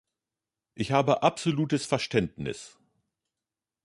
[0.73, 2.75] Ich habe absolutes Verständnis.